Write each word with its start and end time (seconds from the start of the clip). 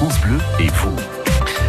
France 0.00 0.18
Bleu 0.22 0.38
et 0.58 0.68
vous. 0.68 0.96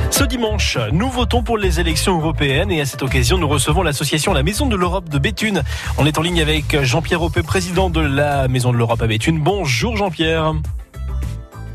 Ce 0.09 0.23
dimanche, 0.23 0.77
nous 0.93 1.09
votons 1.09 1.43
pour 1.43 1.57
les 1.57 1.81
élections 1.81 2.17
européennes 2.17 2.71
et 2.71 2.79
à 2.79 2.85
cette 2.85 3.03
occasion, 3.03 3.37
nous 3.37 3.47
recevons 3.49 3.83
l'association 3.83 4.31
La 4.31 4.41
Maison 4.41 4.67
de 4.67 4.77
l'Europe 4.77 5.09
de 5.09 5.17
Béthune. 5.17 5.63
On 5.97 6.05
est 6.05 6.17
en 6.17 6.21
ligne 6.21 6.41
avec 6.41 6.81
Jean-Pierre 6.81 7.21
Opé, 7.23 7.43
président 7.43 7.89
de 7.89 7.99
la 7.99 8.47
Maison 8.47 8.71
de 8.71 8.77
l'Europe 8.77 9.01
à 9.01 9.07
Béthune. 9.07 9.41
Bonjour 9.41 9.97
Jean-Pierre. 9.97 10.53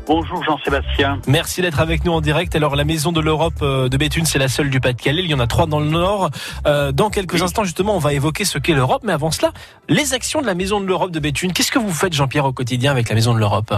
Bonjour 0.07 0.43
Jean-Sébastien. 0.43 1.19
Merci 1.27 1.61
d'être 1.61 1.79
avec 1.79 2.03
nous 2.05 2.13
en 2.13 2.21
direct. 2.21 2.55
Alors 2.55 2.75
la 2.75 2.85
Maison 2.85 3.11
de 3.11 3.21
l'Europe 3.21 3.61
euh, 3.61 3.87
de 3.87 3.95
Béthune, 3.95 4.25
c'est 4.25 4.39
la 4.39 4.47
seule 4.47 4.71
du 4.71 4.79
Pas-de-Calais. 4.79 5.21
Il 5.23 5.29
y 5.29 5.35
en 5.35 5.39
a 5.39 5.45
trois 5.45 5.67
dans 5.67 5.79
le 5.79 5.91
Nord. 5.91 6.31
Euh, 6.65 6.91
dans 6.91 7.11
quelques 7.11 7.39
instants, 7.43 7.65
justement, 7.65 7.95
on 7.95 7.99
va 7.99 8.13
évoquer 8.13 8.45
ce 8.45 8.57
qu'est 8.57 8.73
l'Europe. 8.73 9.03
Mais 9.05 9.13
avant 9.13 9.29
cela, 9.29 9.51
les 9.89 10.15
actions 10.15 10.41
de 10.41 10.47
la 10.47 10.55
Maison 10.55 10.81
de 10.81 10.87
l'Europe 10.87 11.11
de 11.11 11.19
Béthune. 11.19 11.53
Qu'est-ce 11.53 11.71
que 11.71 11.77
vous 11.77 11.93
faites, 11.93 12.13
Jean-Pierre, 12.13 12.45
au 12.45 12.51
quotidien 12.51 12.89
avec 12.89 13.09
la 13.09 13.13
Maison 13.13 13.35
de 13.35 13.39
l'Europe? 13.39 13.75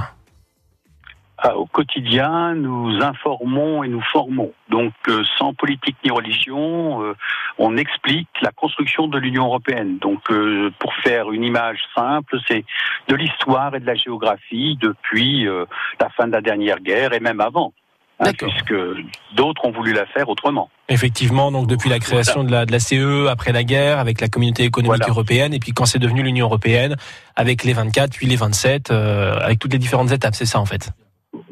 Au 1.55 1.65
quotidien, 1.65 2.53
nous 2.55 3.01
informons 3.01 3.83
et 3.83 3.87
nous 3.87 4.01
formons. 4.01 4.51
Donc, 4.69 4.93
euh, 5.07 5.23
sans 5.37 5.54
politique 5.54 5.95
ni 6.04 6.11
religion, 6.11 7.04
euh, 7.04 7.15
on 7.57 7.77
explique 7.77 8.29
la 8.41 8.51
construction 8.51 9.07
de 9.07 9.18
l'Union 9.18 9.45
européenne. 9.45 9.97
Donc, 10.00 10.19
euh, 10.31 10.71
pour 10.79 10.93
faire 10.95 11.31
une 11.31 11.43
image 11.43 11.79
simple, 11.95 12.37
c'est 12.47 12.65
de 13.07 13.15
l'histoire 13.15 13.73
et 13.75 13.79
de 13.79 13.86
la 13.86 13.95
géographie 13.95 14.78
depuis 14.81 15.45
la 16.00 16.09
fin 16.09 16.28
de 16.28 16.31
la 16.31 16.41
dernière 16.41 16.79
guerre 16.79 17.14
et 17.14 17.19
même 17.19 17.42
avant. 17.42 17.73
Hein, 18.21 18.33
puisque 18.37 18.75
d'autres 19.33 19.64
ont 19.64 19.71
voulu 19.71 19.93
la 19.93 20.06
faire 20.06 20.28
autrement. 20.28 20.69
Effectivement, 20.89 21.53
donc 21.53 21.67
depuis 21.67 21.89
la 21.89 22.00
création 22.00 22.43
de, 22.43 22.51
la, 22.51 22.65
de 22.65 22.71
la 22.73 22.79
CE, 22.79 23.28
après 23.29 23.53
la 23.53 23.64
guerre, 23.64 23.97
avec 23.97 24.19
la 24.19 24.28
communauté 24.28 24.65
économique 24.65 25.07
européenne, 25.07 25.53
et 25.53 25.59
puis 25.59 25.71
quand 25.71 25.86
c'est 25.86 26.00
devenu 26.00 26.21
l'Union 26.21 26.47
européenne, 26.47 26.97
avec 27.37 27.64
les 27.64 27.71
24, 27.71 28.11
puis 28.11 28.28
les 28.28 28.36
27, 28.36 28.92
avec 28.92 29.59
toutes 29.59 29.71
les 29.71 29.79
différentes 29.79 30.11
étapes, 30.11 30.36
c'est 30.36 30.45
ça 30.45 30.59
en 30.59 30.65
fait 30.65 30.92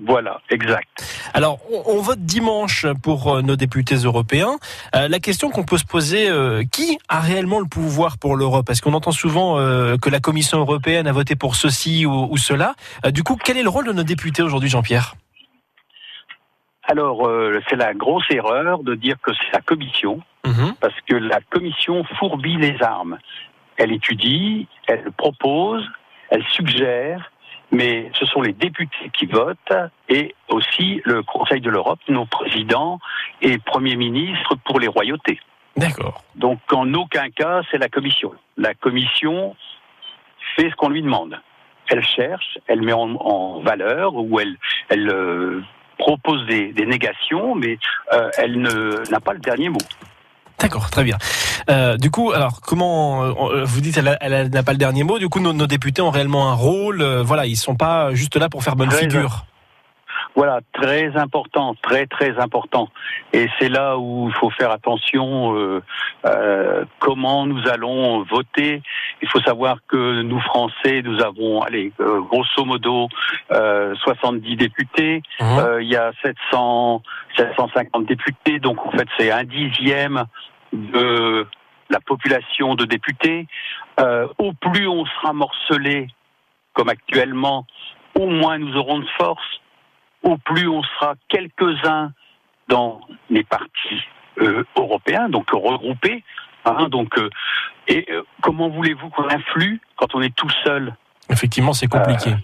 voilà, 0.08 0.40
exact. 0.50 0.88
Alors, 1.34 1.60
on, 1.86 2.02
vote 2.02 2.20
dimanche 2.20 2.86
pour 3.04 3.36
euh, 3.36 3.42
nos 3.42 3.58
députés 3.58 3.96
européens. 3.96 4.56
Euh, 4.96 5.10
la 5.10 5.20
question 5.20 5.50
qu'on 5.50 5.66
peut 5.66 5.78
se 5.78 5.86
poser, 5.86 6.30
euh, 6.30 6.64
qui 6.72 6.98
a 7.10 7.20
réellement 7.20 7.60
le 7.60 7.66
pouvoir 7.66 8.18
pour 8.18 8.38
l'Europe? 8.38 8.66
Parce 8.66 8.80
qu'on 8.80 8.94
entend 8.94 9.12
souvent 9.12 9.58
que 9.58 10.10
la 10.10 10.20
Commission 10.20 10.60
européenne 10.60 11.08
a 11.08 11.12
voté 11.12 11.36
pour 11.36 11.56
ceci 11.56 12.06
ou, 12.06 12.38
cela. 12.38 12.74
du 13.12 13.24
coup, 13.24 13.36
quel 13.36 13.58
est 13.58 13.64
le 13.64 13.70
rôle 13.70 13.86
de 13.86 13.92
nos 13.92 14.04
députés 14.04 14.42
aujourd'hui, 14.42 14.70
Jean-Pierre? 14.70 15.16
Alors, 16.84 17.30
c'est 17.70 17.76
la 17.76 17.94
grosse 17.94 18.30
erreur 18.30 18.84
de 18.84 18.96
dire 18.96 19.18
que 19.22 19.32
c'est 19.34 19.52
la 19.54 19.62
Commission, 19.62 20.22
mhm. 20.46 20.74
parce 20.80 20.96
que 21.08 21.16
la 21.16 21.42
Commission 21.50 22.04
fourbit 22.18 22.58
les 22.58 22.82
armes. 22.82 23.18
Elle 23.76 23.92
étudie, 23.92 24.68
elle 24.88 25.12
propose, 25.12 25.84
elle 26.30 26.44
suggère, 26.52 27.32
mais 27.72 28.10
ce 28.20 28.26
sont 28.26 28.42
les 28.42 28.54
députés 28.54 29.12
qui 29.14 29.26
votent 29.26 29.74
et 30.10 30.36
aussi 30.50 31.02
le 31.06 31.24
Conseil 31.24 31.62
de 31.62 31.70
l'Europe, 31.70 32.00
nos 32.08 32.26
présidents 32.26 33.00
et 33.42 33.58
premiers 33.58 33.96
ministres 33.96 34.56
pour 34.66 34.80
les 34.80 34.88
royautés. 34.88 35.40
D'accord. 35.76 36.24
Donc 36.36 36.60
en 36.72 36.92
aucun 36.94 37.30
cas 37.30 37.62
c'est 37.70 37.78
la 37.78 37.90
Commission. 37.90 38.34
La 38.58 38.74
Commission 38.74 39.56
fait 40.56 40.70
ce 40.70 40.76
qu'on 40.76 40.90
lui 40.90 41.02
demande. 41.02 41.40
Elle 41.90 42.06
cherche, 42.06 42.58
elle 42.68 42.82
met 42.82 42.94
en, 42.94 43.62
valeur 43.62 44.14
ou 44.16 44.40
elle, 44.40 44.58
elle 44.90 45.10
euh, 45.10 45.62
propose 45.98 46.46
des, 46.48 46.74
négations, 46.86 47.56
mais 47.56 47.78
euh, 48.14 48.30
elle 48.38 48.62
n'a 49.10 49.20
pas 49.22 49.34
le 49.34 49.40
dernier 49.40 49.70
mot. 49.70 49.80
D'accord, 50.60 50.90
très 50.90 51.04
bien. 51.04 51.18
Euh, 51.70 51.98
du 51.98 52.12
coup, 52.12 52.32
alors 52.32 52.62
comment 52.62 53.24
euh, 53.24 53.64
vous 53.66 53.82
dites 53.82 53.98
elle, 53.98 54.50
n'a 54.50 54.64
pas 54.64 54.72
le 54.72 54.78
dernier 54.78 55.04
mot. 55.04 55.20
Du 55.20 55.30
coup, 55.30 55.40
nos, 55.40 55.68
députés 55.68 56.02
ont 56.02 56.10
réellement 56.10 56.50
un 56.50 56.54
rôle. 56.54 57.02
Euh, 57.02 57.24
voilà, 57.24 57.46
ils 57.46 57.56
sont 57.56 57.76
pas 57.76 58.14
juste 58.14 58.36
là 58.38 58.50
pour 58.50 58.64
faire 58.64 58.76
bonne 58.76 58.92
figure. 58.92 59.44
Voilà, 60.36 60.60
très 60.72 61.18
important, 61.18 61.74
très 61.82 62.06
très 62.06 62.40
important. 62.40 62.90
Et 63.34 63.48
c'est 63.58 63.70
là 63.70 63.98
où 63.98 64.30
il 64.30 64.36
faut 64.36 64.52
faire 64.52 64.70
attention. 64.72 65.82
Euh, 66.26 66.86
comment 67.00 67.48
nous 67.48 67.68
allons 67.68 68.24
voter 68.24 68.84
Il 69.24 69.28
faut 69.30 69.42
savoir 69.42 69.80
que 69.88 70.22
nous 70.22 70.40
Français, 70.42 71.02
nous 71.04 71.22
avons, 71.22 71.64
allez, 71.64 71.92
grosso 72.30 72.66
modo, 72.66 73.08
70 73.50 74.56
députés. 74.58 75.24
Mmh. 75.40 75.60
Il 75.82 75.88
y 75.88 75.96
a 75.96 76.12
700, 76.24 77.02
750 77.36 78.06
députés, 78.06 78.60
donc 78.60 78.78
en 78.86 78.92
fait 78.92 79.08
c'est 79.18 79.32
un 79.32 79.44
dixième 79.44 80.24
de 80.72 81.48
la 81.90 82.00
population 82.00 82.76
de 82.76 82.86
députés. 82.86 83.48
Euh, 84.00 84.28
au 84.38 84.54
plus 84.54 84.88
on 84.88 85.06
sera 85.06 85.34
morcelé, 85.34 86.08
comme 86.74 86.90
actuellement, 86.90 87.66
au 88.16 88.28
moins 88.28 88.58
nous 88.58 88.76
aurons 88.76 89.00
de 89.00 89.08
force. 89.18 89.62
Au 90.24 90.38
plus 90.38 90.68
on 90.68 90.84
sera 90.84 91.16
quelques-uns 91.30 92.12
dans 92.68 93.02
les 93.30 93.44
partis 93.44 94.04
euh, 94.40 94.64
européens, 94.76 95.30
donc 95.30 95.50
regroupés. 95.52 96.24
Hein, 96.66 96.90
donc, 96.90 97.18
euh, 97.18 97.30
et 97.88 98.06
comment 98.42 98.68
voulez-vous 98.68 99.10
qu'on 99.10 99.30
influe 99.30 99.80
quand 99.96 100.14
on 100.16 100.22
est 100.22 100.36
tout 100.36 100.50
seul? 100.66 100.94
Effectivement, 101.30 101.74
c'est 101.74 101.88
compliqué. 101.88 102.36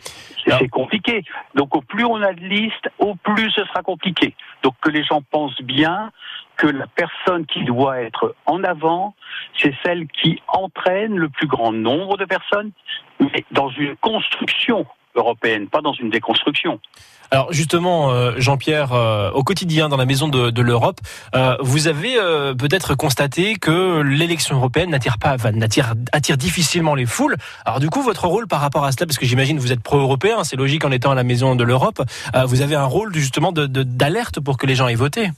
c'est 0.46 0.70
compliqué. 0.70 1.24
Donc, 1.56 1.76
au 1.76 1.82
plus 1.82 2.06
on 2.06 2.22
a 2.22 2.34
de 2.34 2.42
listes, 2.42 2.90
au 3.00 3.16
plus 3.16 3.50
ce 3.52 3.66
sera 3.66 3.82
compliqué. 3.82 4.36
Donc, 4.62 4.76
que 4.82 4.90
les 4.90 5.04
gens 5.04 5.22
pensent 5.22 5.62
bien 5.62 6.12
que 6.58 6.68
la 6.68 6.88
personne 6.88 7.46
qui 7.46 7.64
doit 7.64 8.02
être 8.02 8.36
en 8.46 8.64
avant, 8.64 9.16
c'est 9.58 9.74
celle 9.84 10.08
qui 10.08 10.42
entraîne 10.48 11.16
le 11.16 11.30
plus 11.30 11.48
grand 11.48 11.72
nombre 11.72 12.18
de 12.18 12.26
personnes, 12.26 12.72
mais 13.20 13.46
dans 13.52 13.70
une 13.70 13.96
construction 13.98 14.86
européenne, 15.16 15.68
pas 15.68 15.82
dans 15.82 15.94
une 15.94 16.10
déconstruction. 16.10 16.80
Alors 17.32 17.52
justement, 17.52 18.12
euh, 18.12 18.34
Jean-Pierre, 18.38 18.94
euh, 18.94 19.32
au 19.32 19.44
quotidien 19.44 19.90
dans 19.90 19.98
la 19.98 20.06
maison 20.06 20.28
de, 20.28 20.62
l'Europe, 20.62 21.00
euh, 21.36 21.56
vous 21.62 21.88
avez 21.88 22.14
peut-être 22.58 22.96
constaté 22.96 23.56
que 23.56 24.02
l'élection 24.02 24.56
européenne 24.56 24.92
n'attire 24.92 25.18
pas, 25.18 25.38
n'attire 25.52 25.94
attire 26.12 26.38
difficilement 26.38 26.96
les 26.96 27.06
foules. 27.06 27.38
Alors 27.66 27.80
du 27.80 27.90
coup, 27.90 28.02
votre 28.02 28.28
rôle 28.28 28.48
par 28.48 28.62
rapport 28.62 28.86
à 28.86 28.92
cela, 28.92 29.06
parce 29.08 29.18
que 29.18 29.26
j'imagine 29.26 29.58
vous 29.58 29.72
êtes 29.72 29.82
pro-européen, 29.82 30.44
c'est 30.44 30.56
logique 30.56 30.86
en 30.86 30.92
étant 30.92 31.12
à 31.12 31.16
la 31.16 31.24
maison 31.24 31.56
de 31.56 31.64
l'Europe, 31.64 32.02
vous 32.46 32.62
avez 32.62 32.76
un 32.76 32.86
rôle 32.86 33.14
justement 33.16 33.52
d'alerte 33.52 34.40
pour 34.40 34.58
que 34.58 34.68
les 34.68 34.76
gens 34.76 34.88
aient 34.88 34.96
voté. 34.96 35.30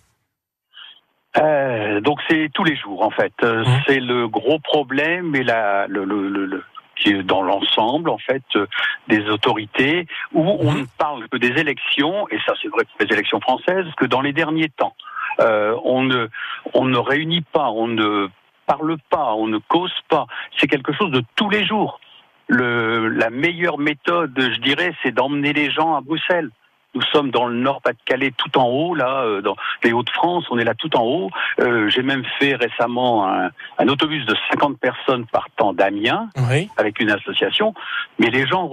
Donc 2.02 2.20
c'est 2.30 2.50
tous 2.54 2.64
les 2.64 2.76
jours 2.76 3.04
en 3.04 3.12
fait. 3.12 3.34
Mmh. 3.42 3.64
C'est 3.88 4.00
le 4.00 4.28
gros 4.28 4.60
problème 4.60 5.36
et 5.36 5.44
la, 5.44 5.88
le, 5.88 6.06
le, 6.06 6.30
le, 6.30 6.64
qui 6.96 7.10
est 7.10 7.24
dans 7.24 7.42
l'ensemble 7.42 8.10
en 8.10 8.18
fait 8.18 8.44
euh, 8.56 8.68
des 9.08 9.28
autorités 9.30 10.08
où 10.34 10.42
on 10.42 10.72
mhm. 10.72 10.82
ne 10.82 10.86
parle 10.98 11.28
que 11.30 11.38
des 11.38 11.60
élections 11.60 12.28
et 12.30 12.40
ça 12.46 12.54
c'est 12.62 12.70
vrai 12.70 12.84
pour 12.86 13.06
les 13.06 13.14
élections 13.14 13.40
françaises 13.40 13.86
que 13.98 14.06
dans 14.06 14.22
les 14.22 14.34
derniers 14.34 14.70
temps 14.70 14.96
euh, 15.42 15.76
on 15.84 16.04
ne 16.04 16.28
on 16.74 16.86
ne 16.86 16.98
réunit 16.98 17.42
pas 17.42 17.70
on 17.70 17.88
ne 17.88 18.28
parle 18.66 18.98
pas 19.10 19.34
on 19.36 19.48
ne 19.48 19.58
cause 19.58 19.94
pas 20.10 20.26
c'est 20.58 20.68
quelque 20.68 20.94
chose 20.94 21.12
de 21.12 21.24
tous 21.36 21.50
les 21.50 21.66
jours 21.66 22.00
le, 22.48 23.10
la 23.10 23.30
meilleure 23.30 23.78
méthode 23.78 24.34
je 24.38 24.60
dirais 24.62 24.94
c'est 25.04 25.12
d'emmener 25.12 25.54
les 25.54 25.72
gens 25.72 25.96
à 25.96 26.02
Bruxelles 26.02 26.52
nous 26.96 27.02
sommes 27.12 27.30
dans 27.30 27.46
le 27.46 27.56
Nord-Pas-de-Calais, 27.56 28.32
tout 28.36 28.58
en 28.58 28.68
haut, 28.68 28.96
là, 28.96 29.24
euh, 29.24 29.42
dans 29.42 29.56
les 29.84 29.92
Hauts-de-France, 29.92 30.46
on 30.50 30.58
est 30.58 30.64
là 30.64 30.74
tout 30.74 30.96
en 30.96 31.04
haut. 31.04 31.30
Euh, 31.60 31.90
J'ai 31.90 32.02
même 32.02 32.24
fait 32.40 32.56
récemment 32.56 33.28
un, 33.28 33.50
un, 33.78 33.88
autobus 33.88 34.26
de 34.26 34.36
50 34.52 34.80
personnes 34.80 35.26
partant 35.28 35.74
d'Amiens, 35.74 36.30
avec 36.78 37.00
une 37.00 37.12
association. 37.12 37.74
Mais 38.18 38.30
les 38.30 38.48
gens, 38.48 38.70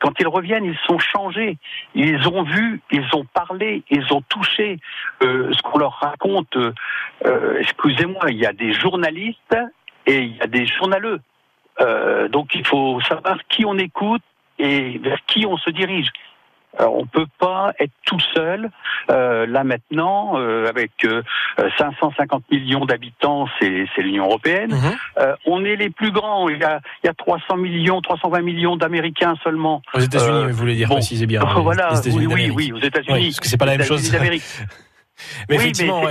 quand 0.00 0.12
ils 0.18 0.28
reviennent, 0.28 0.64
ils 0.64 0.78
sont 0.86 0.98
changés. 0.98 1.58
Ils 1.94 2.26
ont 2.28 2.42
vu, 2.42 2.80
ils 2.90 3.06
ont 3.14 3.24
parlé, 3.24 3.82
ils 3.90 4.12
ont 4.12 4.22
touché 4.22 4.78
euh, 5.22 5.52
ce 5.52 5.62
qu'on 5.62 5.78
leur 5.78 5.92
raconte. 6.00 6.56
Euh, 6.56 7.58
Excusez-moi, 7.60 8.30
il 8.30 8.38
y 8.38 8.46
a 8.46 8.52
des 8.52 8.72
journalistes 8.72 9.56
et 10.06 10.18
il 10.18 10.36
y 10.36 10.40
a 10.40 10.46
des 10.46 10.66
journaleux. 10.66 11.20
Euh, 11.80 12.28
donc 12.28 12.54
il 12.54 12.66
faut 12.66 13.00
savoir 13.02 13.38
qui 13.48 13.64
on 13.64 13.76
écoute 13.78 14.22
et 14.58 14.98
vers 14.98 15.18
qui 15.26 15.46
on 15.46 15.56
se 15.56 15.70
dirige. 15.70 16.08
Alors, 16.78 16.96
on 16.96 17.06
peut 17.06 17.26
pas 17.38 17.72
être 17.78 17.92
tout 18.04 18.20
seul. 18.34 18.70
Euh, 19.10 19.46
là 19.46 19.64
maintenant, 19.64 20.38
euh, 20.38 20.68
avec 20.68 20.92
550 21.78 22.42
euh, 22.42 22.56
millions 22.56 22.84
d'habitants, 22.84 23.46
c'est 23.60 23.86
l'Union 23.98 24.26
européenne. 24.26 24.72
Mhm. 24.72 25.34
on 25.46 25.64
est 25.64 25.76
les 25.76 25.90
plus 25.90 26.10
grands. 26.10 26.48
Il 26.48 26.58
y 26.58 26.64
a, 26.64 26.80
il 27.02 27.06
y 27.06 27.10
a 27.10 27.14
300 27.14 27.56
millions, 27.56 28.00
320 28.00 28.42
millions 28.42 28.76
d'Américains 28.76 29.34
seulement. 29.42 29.82
Aux 29.94 30.00
États-Unis, 30.00 30.50
vous 30.50 30.56
voulez 30.56 30.74
dire, 30.74 30.88
précisez 30.88 31.26
bien. 31.26 31.42
Voilà, 31.64 31.92
oui, 32.04 32.26
oui, 32.26 32.50
oui, 32.54 32.72
aux 32.72 32.78
États-Unis. 32.78 33.28
parce 33.28 33.40
que 33.40 33.48
c'est 33.48 33.56
pas 33.56 33.64
la 33.64 33.78
même 33.78 33.86
chose. 33.86 34.12
mais 35.48 35.56
effectivement, 35.56 36.02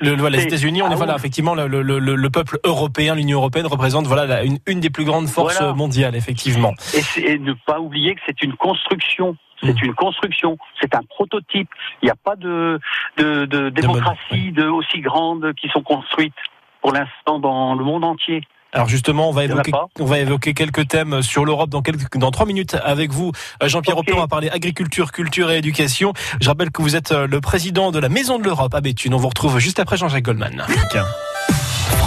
le, 0.00 0.16
voilà, 0.16 0.38
les 0.38 0.44
États-Unis, 0.44 0.82
on 0.82 0.90
est 0.90 0.94
ah 0.94 0.96
voilà, 0.96 1.16
effectivement 1.16 1.54
le, 1.54 1.66
le, 1.66 1.82
le, 1.82 2.30
peuple 2.30 2.58
européen, 2.64 3.14
l'Union 3.14 3.38
européenne 3.38 3.66
représente 3.66 4.06
voilà 4.06 4.42
une, 4.44 4.58
une, 4.66 4.80
des 4.80 4.90
plus 4.90 5.04
grandes 5.04 5.28
forces 5.28 5.60
mondiales, 5.60 6.14
effectivement. 6.14 6.72
Et, 6.94 7.32
et 7.32 7.38
ne 7.38 7.52
pas 7.66 7.80
oublier 7.80 8.14
que 8.14 8.20
c'est 8.26 8.42
une 8.42 8.54
construction 8.54 9.36
c'est 9.62 9.72
mmh. 9.72 9.84
une 9.84 9.94
construction, 9.94 10.58
c'est 10.80 10.94
un 10.94 11.02
prototype. 11.08 11.68
Il 12.02 12.06
n'y 12.06 12.10
a 12.10 12.16
pas 12.16 12.36
de, 12.36 12.80
de, 13.16 13.44
de 13.46 13.70
démocratie 13.70 14.52
de 14.52 14.66
aussi 14.66 15.00
grande 15.00 15.52
qui 15.54 15.68
sont 15.68 15.82
construites 15.82 16.34
pour 16.80 16.92
l'instant 16.92 17.38
dans 17.38 17.74
le 17.74 17.84
monde 17.84 18.04
entier. 18.04 18.42
Alors 18.72 18.88
justement, 18.88 19.28
on 19.28 19.32
va 19.32 19.44
évoquer, 19.44 19.72
on 19.98 20.04
va 20.04 20.20
évoquer 20.20 20.54
quelques 20.54 20.86
thèmes 20.86 21.22
sur 21.22 21.44
l'Europe 21.44 21.70
dans 21.70 21.82
quelques, 21.82 22.16
dans 22.16 22.30
trois 22.30 22.46
minutes 22.46 22.76
avec 22.84 23.10
vous, 23.10 23.32
Jean-Pierre 23.64 23.98
okay. 23.98 24.12
On 24.12 24.18
va 24.18 24.28
parler 24.28 24.48
agriculture, 24.48 25.10
culture 25.10 25.50
et 25.50 25.58
éducation. 25.58 26.12
Je 26.40 26.48
rappelle 26.48 26.70
que 26.70 26.80
vous 26.80 26.94
êtes 26.94 27.10
le 27.10 27.40
président 27.40 27.90
de 27.90 27.98
la 27.98 28.08
Maison 28.08 28.38
de 28.38 28.44
l'Europe 28.44 28.72
à 28.74 28.80
Béthune. 28.80 29.12
On 29.14 29.18
vous 29.18 29.28
retrouve 29.28 29.58
juste 29.58 29.80
après 29.80 29.96
Jean-Jacques 29.96 30.22
Goldman. 30.22 30.64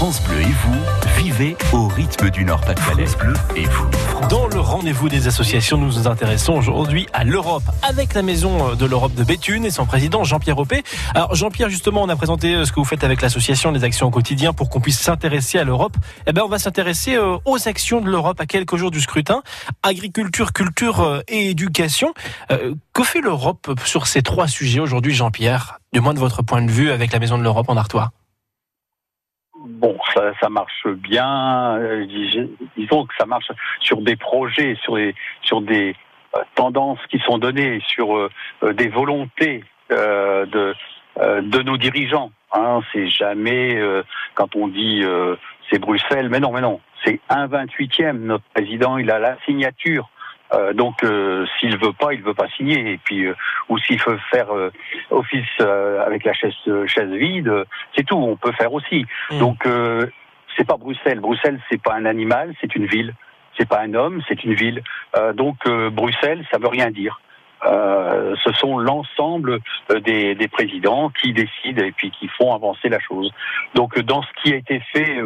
France 0.04 0.22
Bleu 0.24 0.42
et 0.42 0.44
vous, 0.44 0.76
vivez 1.16 1.56
au 1.72 1.88
rythme 1.88 2.30
du 2.30 2.44
Nord-Pas-de-Calais. 2.44 3.06
Bleu 3.18 3.34
et 3.56 3.64
vous. 3.64 3.90
Dans 4.28 4.48
le 4.48 4.60
rendez-vous 4.60 5.08
des 5.08 5.30
associations, 5.30 5.78
nous 5.78 5.86
nous 5.86 6.08
intéressons 6.10 6.56
aujourd'hui 6.56 7.08
à 7.14 7.24
l'Europe 7.24 7.64
avec 7.84 8.14
la 8.14 8.22
Maison 8.22 8.76
de 8.76 8.86
l'Europe 8.86 9.16
de 9.16 9.24
Béthune 9.24 9.64
et 9.64 9.72
son 9.72 9.86
président 9.86 10.26
Jean-Pierre 10.26 10.58
Opé. 10.58 10.84
Alors 11.16 11.34
Jean-Pierre, 11.36 11.70
justement, 11.70 12.04
on 12.04 12.10
a 12.10 12.18
présenté 12.18 12.66
ce 12.66 12.74
que 12.74 12.82
vous 12.82 12.84
faites 12.84 13.06
avec 13.06 13.22
l'association 13.22 13.72
des 13.72 13.86
actions 13.86 14.08
au 14.08 14.10
quotidien 14.10 14.52
pour 14.52 14.70
qu'on 14.70 14.82
puisse 14.82 15.00
s'intéresser 15.00 15.58
à 15.58 15.64
l'Europe. 15.64 15.96
Eh 16.28 16.34
bien, 16.34 16.44
on 16.44 16.50
va 16.50 16.60
s'intéresser 16.60 17.18
aux 17.18 17.68
actions 17.70 18.02
de 18.02 18.10
l'Europe 18.10 18.42
à 18.42 18.46
quelques 18.46 18.76
jours 18.76 18.92
du 18.92 19.00
scrutin. 19.00 19.42
Agriculture, 19.84 20.52
culture 20.52 21.24
et 21.30 21.52
éducation. 21.52 22.14
Que 22.50 23.04
fait 23.06 23.22
l'Europe 23.22 23.72
sur 23.86 24.08
ces 24.08 24.22
trois 24.22 24.50
sujets 24.50 24.82
aujourd'hui, 24.82 25.14
Jean-Pierre? 25.14 25.80
Du 25.94 26.02
moins 26.02 26.14
de 26.14 26.20
votre 26.20 26.42
point 26.42 26.62
de 26.62 26.72
vue 26.72 26.92
avec 26.92 27.14
la 27.14 27.20
Maison 27.20 27.38
de 27.38 27.44
l'Europe 27.44 27.70
en 27.70 27.78
Artois 27.78 28.12
bon, 29.64 29.98
ça, 30.14 30.50
marche 30.50 30.88
bien. 30.88 31.78
Euh, 31.78 32.06
disons 32.78 33.06
que 33.06 33.14
ça 33.18 33.26
marche 33.26 33.48
sur 33.80 34.02
des 34.02 34.16
projets, 34.16 34.76
sur 34.84 34.96
des, 34.96 35.16
sur 35.42 35.62
des 35.62 35.96
euh, 36.36 36.42
tendances 36.56 37.00
qui 37.10 37.20
sont 37.20 37.38
données, 37.38 37.82
sur 37.88 38.16
euh, 38.16 38.30
des 38.74 38.90
volontés 38.90 39.64
de, 39.90 40.74
de 41.20 41.62
nos 41.62 41.78
dirigeants. 41.78 42.32
Hein, 42.52 42.80
c'est 42.92 43.08
jamais 43.08 43.80
quand 44.34 44.56
on 44.56 44.68
dit 44.68 45.04
c'est 45.70 45.78
Bruxelles, 45.78 46.30
mais 46.30 46.40
non, 46.40 46.52
mais 46.52 46.62
non, 46.62 46.80
c'est 47.06 47.20
un 47.30 47.48
28e. 47.48 48.18
Notre 48.18 48.44
président, 48.56 48.98
il 48.98 49.12
a 49.12 49.20
la 49.20 49.38
signature 49.46 50.10
euh, 50.54 50.74
donc, 50.74 51.04
euh, 51.04 51.46
s'il 51.60 51.78
veut 51.78 51.94
pas, 51.94 52.14
il 52.14 52.22
veut 52.22 52.34
pas 52.34 52.48
signer. 52.58 52.94
Et 52.94 52.98
puis, 52.98 53.26
euh, 53.26 53.36
ou 53.70 53.78
s'il 53.80 54.00
veut 54.02 54.20
faire 54.32 54.48
office 55.10 55.60
avec 55.60 56.24
la 56.26 56.34
chaise, 56.34 56.54
chaise 56.88 57.12
vide, 57.12 57.52
c'est 57.96 58.06
tout. 58.06 58.18
On 58.18 58.36
peut 58.36 58.52
faire 58.54 58.74
aussi. 58.74 59.06
Mmh. 59.32 59.40
Donc, 59.40 59.68
c'est 60.56 60.66
pas 60.66 60.78
Bruxelles. 60.78 61.20
Bruxelles, 61.20 61.60
c'est 61.70 61.82
pas 61.82 61.96
un 61.96 62.06
animal, 62.06 62.54
c'est 62.62 62.76
une 62.76 62.86
ville. 62.86 63.14
C'est 63.58 63.68
pas 63.68 63.82
un 63.82 63.94
homme, 63.94 64.22
c'est 64.28 64.44
une 64.44 64.54
ville. 64.54 64.82
donc, 65.36 65.58
Bruxelles, 65.92 66.46
ça 66.52 66.58
veut 66.58 66.68
rien 66.68 66.90
dire. 66.90 67.20
Euh, 67.66 68.36
ce 68.44 68.52
sont 68.54 68.78
l'ensemble 68.78 69.60
des, 70.04 70.36
des, 70.36 70.48
présidents 70.48 71.10
qui 71.10 71.32
décident 71.32 71.84
et 71.84 71.92
puis 71.92 72.12
qui 72.12 72.28
font 72.28 72.54
avancer 72.54 72.90
la 72.90 73.00
chose. 73.00 73.32
Donc 73.74 73.98
dans 74.00 74.22
ce 74.22 74.28
qui 74.42 74.54
a 74.54 74.58
été 74.58 74.82
fait 74.92 75.20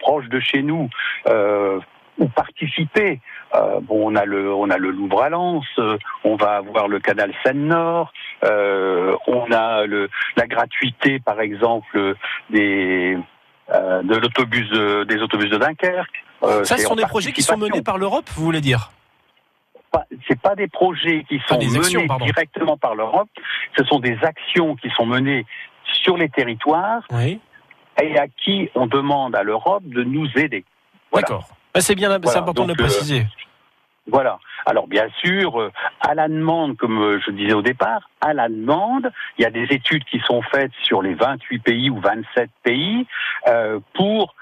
proche 0.00 0.28
de 0.28 0.40
chez 0.40 0.62
nous, 0.62 0.88
euh, 1.28 1.78
ou 2.18 2.28
participer. 2.28 3.20
Euh, 3.54 3.80
bon, 3.80 4.12
on 4.12 4.16
a 4.16 4.24
le, 4.24 4.52
on 4.52 4.70
a 4.70 4.78
le 4.78 4.90
Louvre 4.90 5.22
à 5.22 5.28
Lens, 5.28 5.64
euh, 5.78 5.98
on 6.24 6.36
va 6.36 6.56
avoir 6.56 6.88
le 6.88 7.00
canal 7.00 7.32
Seine-Nord, 7.42 8.12
euh, 8.44 9.16
on 9.26 9.50
a 9.52 9.86
le, 9.86 10.08
la 10.36 10.46
gratuité, 10.46 11.18
par 11.18 11.40
exemple, 11.40 12.14
des 12.50 13.18
de 13.66 14.16
l'autobus 14.16 14.70
des 15.08 15.22
autobus 15.22 15.48
de 15.48 15.56
Dunkerque. 15.56 16.22
Ça, 16.64 16.76
ce 16.76 16.82
sont 16.82 16.96
des 16.96 17.06
projets 17.06 17.32
qui 17.32 17.40
sont 17.40 17.56
menés 17.56 17.80
par 17.80 17.96
l'Europe, 17.96 18.28
vous 18.34 18.44
voulez 18.44 18.60
dire? 18.60 18.90
C'est 20.28 20.40
pas 20.40 20.54
des 20.54 20.68
projets 20.68 21.24
qui 21.28 21.40
sont 21.46 21.56
menés 21.56 22.06
directement 22.24 22.76
par 22.76 22.94
l'Europe, 22.94 23.30
ce 23.78 23.84
sont 23.84 24.00
des 24.00 24.18
actions 24.22 24.76
qui 24.76 24.90
sont 24.90 25.06
menées 25.06 25.46
sur 26.02 26.16
les 26.16 26.28
territoires 26.28 27.02
oui. 27.10 27.40
et 28.02 28.18
à 28.18 28.26
qui 28.28 28.68
on 28.74 28.86
demande 28.86 29.34
à 29.34 29.42
l'Europe 29.42 29.84
de 29.84 30.02
nous 30.02 30.28
aider. 30.36 30.64
Voilà. 31.10 31.26
D'accord. 31.28 31.48
Ah, 31.76 31.80
c'est 31.80 31.96
bien, 31.96 32.16
c'est 32.22 32.38
important 32.38 32.64
de 32.64 32.68
le 32.68 32.76
préciser. 32.76 33.22
Euh, 33.22 34.10
voilà. 34.10 34.38
Alors 34.64 34.86
bien 34.86 35.08
sûr, 35.22 35.60
euh, 35.60 35.72
à 36.00 36.14
la 36.14 36.28
demande, 36.28 36.76
comme 36.76 37.02
euh, 37.02 37.20
je 37.26 37.32
disais 37.32 37.52
au 37.52 37.62
départ, 37.62 38.08
à 38.20 38.32
la 38.32 38.48
demande, 38.48 39.10
il 39.36 39.42
y 39.42 39.44
a 39.44 39.50
des 39.50 39.64
études 39.64 40.04
qui 40.04 40.20
sont 40.20 40.40
faites 40.42 40.70
sur 40.84 41.02
les 41.02 41.14
28 41.14 41.58
pays 41.58 41.90
ou 41.90 41.98
27 42.00 42.48
pays 42.62 43.06
pour 43.94 44.34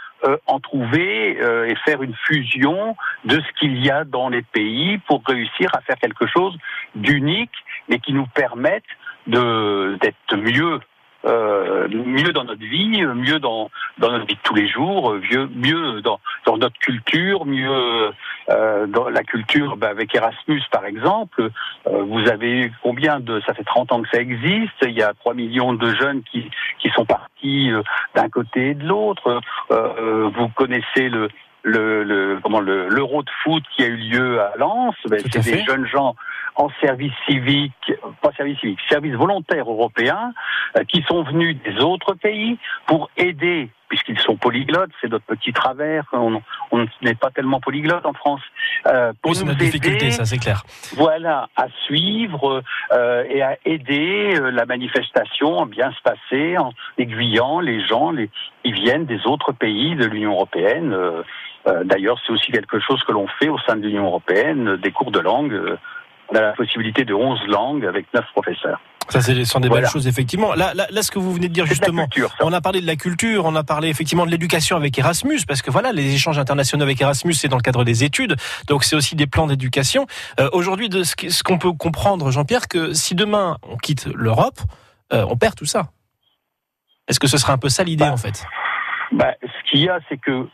en 0.47 0.61
trouver 0.61 1.31
et 1.33 1.75
faire 1.85 2.01
une 2.01 2.15
fusion 2.15 2.95
de 3.25 3.41
ce 3.41 3.59
qu'il 3.59 3.85
y 3.85 3.91
a 3.91 4.05
dans 4.05 4.29
les 4.29 4.43
pays 4.43 4.99
pour 4.99 5.21
réussir 5.27 5.69
à 5.75 5.81
faire 5.81 5.97
quelque 5.97 6.29
chose 6.29 6.57
d'unique, 6.95 7.51
mais 7.89 7.99
qui 7.99 8.13
nous 8.13 8.29
permette 8.29 8.85
de 9.27 9.99
d'être 10.01 10.37
mieux 10.37 10.79
euh, 11.25 11.89
mieux 11.89 12.33
dans 12.33 12.45
notre 12.45 12.65
vie, 12.65 13.03
mieux 13.03 13.39
dans, 13.39 13.71
dans 13.99 14.11
notre 14.11 14.27
vie 14.27 14.35
de 14.35 14.41
tous 14.43 14.55
les 14.55 14.69
jours, 14.69 15.15
mieux, 15.15 15.49
mieux 15.55 16.01
dans, 16.03 16.21
dans 16.47 16.57
notre 16.57 16.79
culture, 16.79 17.47
mieux 17.47 18.11
euh, 18.51 18.87
dans 18.87 19.09
la 19.09 19.23
culture 19.23 19.77
bah, 19.77 19.89
avec 19.89 20.15
Erasmus 20.15 20.63
par 20.71 20.85
exemple. 20.85 21.51
Euh, 21.87 22.03
vous 22.03 22.29
avez 22.29 22.73
combien 22.83 23.21
de 23.21 23.41
ça 23.47 23.55
fait 23.55 23.65
30 23.65 23.93
ans 23.93 24.03
que 24.03 24.09
ça 24.13 24.21
existe, 24.21 24.73
il 24.83 24.93
y 24.93 25.03
a 25.03 25.13
3 25.15 25.35
millions 25.35 25.73
de 25.75 25.95
jeunes 25.95 26.23
qui, 26.31 26.51
qui 26.81 26.91
sont 26.91 27.05
partis 27.05 27.71
euh, 27.71 27.83
d'un 28.15 28.29
côté 28.29 28.71
et 28.71 28.75
de 28.75 28.87
l'autre. 28.87 29.41
Euh, 29.71 30.31
vous 30.35 30.49
connaissez 30.49 31.09
le 31.09 31.29
le, 31.65 32.03
le 32.03 32.41
comment 32.43 32.61
le 32.61 32.89
l'euro 32.89 33.23
de 33.23 33.31
foot 33.43 33.63
qui 33.77 33.85
a 33.85 33.87
eu 33.87 33.97
lieu 33.97 34.41
à 34.41 34.55
Lens, 34.57 34.97
ben, 35.09 35.21
c'est 35.21 35.45
des 35.45 35.65
jeunes 35.65 35.87
gens 35.87 36.17
en 36.57 36.69
service 36.81 37.13
civique, 37.27 37.93
pas 38.21 38.33
service 38.37 38.59
civique, 38.61 38.79
service 38.89 39.15
volontaire 39.15 39.71
européen, 39.71 40.33
euh, 40.77 40.85
qui 40.85 41.03
sont 41.03 41.23
venus 41.23 41.57
des 41.65 41.83
autres 41.83 42.15
pays 42.15 42.59
pour 42.87 43.11
aider, 43.17 43.71
puisqu'ils 43.89 44.19
sont 44.19 44.37
polyglottes, 44.37 44.91
c'est 45.01 45.11
notre 45.11 45.25
petit 45.27 45.53
travers, 45.53 46.05
on 46.13 46.41
n'est 47.03 47.15
pas 47.15 47.31
tellement 47.31 47.61
polyglotte 47.61 48.07
en 48.07 48.13
France, 48.13 48.41
euh, 48.87 49.13
pour 49.23 49.33
nous 49.33 49.43
aider, 49.43 49.67
difficulté, 49.67 50.11
ça 50.11 50.25
c'est 50.25 50.39
clair. 50.39 50.65
Voilà, 50.97 51.49
à 51.57 51.67
suivre 51.87 52.63
euh, 52.93 53.25
et 53.29 53.43
à 53.43 53.57
aider 53.65 54.35
euh, 54.37 54.51
la 54.51 54.67
manifestation 54.67 55.63
à 55.63 55.67
bien 55.67 55.93
se 55.93 56.03
passer 56.03 56.59
en 56.59 56.73
aiguillant 56.99 57.61
les 57.61 57.87
gens, 57.87 58.11
les, 58.11 58.31
ils 58.65 58.75
viennent 58.75 59.07
des 59.07 59.27
autres 59.27 59.53
pays 59.53 59.95
de 59.95 60.07
l'Union 60.07 60.33
européenne. 60.33 60.97
D'ailleurs, 61.85 62.19
c'est 62.27 62.33
aussi 62.33 62.51
quelque 62.51 62.81
chose 62.81 63.01
que 63.05 63.13
l'on 63.13 63.29
fait 63.39 63.49
au 63.49 63.59
sein 63.61 63.77
de 63.77 63.87
l'Union 63.87 64.07
européenne, 64.07 64.77
des 64.79 64.91
cours 64.91 65.13
de 65.13 65.21
langue 65.21 65.79
on 66.33 66.37
a 66.37 66.41
la 66.41 66.53
possibilité 66.53 67.05
de 67.05 67.15
11 67.15 67.41
langues 67.47 67.85
avec 67.85 68.07
9 68.15 68.25
professeurs. 68.33 68.81
Ça, 69.09 69.21
ce 69.21 69.45
sont 69.45 69.61
des 69.61 69.69
belles 69.69 69.87
choses, 69.87 70.07
effectivement. 70.07 70.55
Là, 70.55 70.73
là, 70.75 70.87
là, 70.91 71.03
ce 71.03 71.11
que 71.11 71.19
vous 71.19 71.33
venez 71.35 71.49
de 71.49 71.53
dire, 71.53 71.67
justement, 71.67 72.07
on 72.41 72.53
a 72.53 72.61
parlé 72.61 72.81
de 72.81 72.87
la 72.87 72.97
culture, 72.97 73.45
on 73.45 73.55
a 73.57 73.65
parlé 73.65 73.89
effectivement 73.89 74.25
de 74.25 74.31
l'éducation 74.31 74.77
avec 74.77 74.97
Erasmus, 74.97 75.41
parce 75.47 75.61
que 75.61 75.71
voilà, 75.71 75.93
les 75.93 76.15
échanges 76.15 76.39
internationaux 76.39 76.85
avec 76.85 77.01
Erasmus, 77.01 77.35
c'est 77.35 77.49
dans 77.49 77.57
le 77.57 77.63
cadre 77.63 77.85
des 77.85 78.05
études, 78.05 78.37
donc 78.69 78.85
c'est 78.85 78.97
aussi 78.97 79.17
des 79.17 79.27
plans 79.27 79.47
d'éducation. 79.47 80.07
Euh, 80.41 80.49
Aujourd'hui, 80.53 80.89
de 80.89 81.03
ce 81.03 81.43
qu'on 81.43 81.59
peut 81.59 81.73
comprendre, 81.73 82.31
Jean-Pierre, 82.31 82.69
que 82.69 82.93
si 82.95 83.15
demain 83.15 83.59
on 83.69 83.77
quitte 83.77 84.07
l'Europe, 84.15 84.61
euh, 85.13 85.27
on 85.29 85.37
perd 85.37 85.57
tout 85.57 85.67
ça. 85.67 85.89
Est-ce 87.09 87.19
que 87.21 87.27
ce 87.27 87.37
sera 87.37 87.53
un 87.53 87.59
peu 87.59 87.69
ça 87.69 87.83
l'idée, 87.83 88.05
bah, 88.05 88.13
en 88.13 88.17
fait? 88.17 88.45
bah, 89.11 89.35
Ce 89.43 89.71
qu'il 89.71 89.81
y 89.81 89.89
a, 89.89 89.99
c'est 90.09 90.17
que 90.19 90.49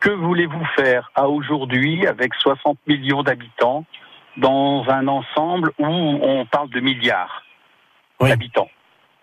que 0.00 0.10
voulez-vous 0.10 0.64
faire 0.76 1.10
à 1.14 1.28
aujourd'hui 1.28 2.06
avec 2.06 2.34
60 2.34 2.78
millions 2.86 3.22
d'habitants 3.22 3.84
dans 4.36 4.84
un 4.88 5.08
ensemble 5.08 5.72
où 5.78 5.84
on 5.86 6.46
parle 6.46 6.70
de 6.70 6.80
milliards 6.80 7.42
d'habitants. 8.20 8.70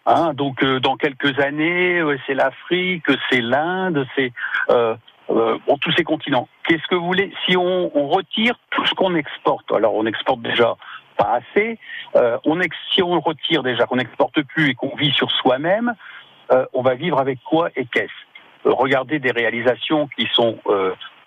Hein, 0.05 0.34
donc 0.34 0.62
euh, 0.63 0.79
dans 0.79 0.98
quelques 0.98 1.39
années, 1.39 2.01
c'est 2.27 2.34
l'Afrique, 2.34 3.05
c'est 3.29 3.41
l'Inde, 3.41 4.05
c'est 4.15 4.34
euh, 4.70 4.96
euh, 5.29 5.58
bon, 5.65 5.77
tous 5.77 5.93
ces 5.93 6.03
continents. 6.03 6.50
Qu'est-ce 6.67 6.86
que 6.88 6.96
vous 6.96 7.05
voulez? 7.05 7.32
Si 7.46 7.55
on, 7.55 7.91
on, 7.98 8.08
retire 8.10 8.55
tout 8.72 8.86
ce 8.86 8.93
qu'on 8.93 9.15
exporte, 9.15 9.72
alors 9.72 9.96
on 9.96 10.05
exporte 10.05 10.41
déjà 10.41 10.75
pas 11.17 11.39
assez. 11.39 11.79
Euh, 12.15 12.38
on 12.43 12.60
ex, 12.60 12.75
si 12.91 13.01
on 13.01 13.17
retire 13.20 13.63
déjà 13.63 13.86
qu'on 13.86 13.96
n'exporte 13.96 14.41
plus 14.43 14.72
et 14.72 14.75
qu'on 14.75 14.93
vit 14.96 15.13
sur 15.13 15.32
soi-même, 15.32 15.93
euh, 16.51 16.65
on 16.74 16.82
va 16.82 16.96
vivre 16.96 17.20
avec 17.20 17.39
quoi 17.43 17.70
et 17.77 17.86
qu'est-ce? 17.86 18.12
Regardez 18.70 19.20
des 19.20 19.32
réalisations 19.32 20.08
qui 20.17 20.27
sont 20.34 20.58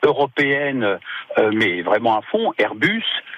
européennes, 0.03 0.99
mais 1.53 1.83
vraiment 1.83 2.17
à 2.17 2.23
fond. 2.23 2.55
Airbus, 2.57 3.05
euh, 3.05 3.36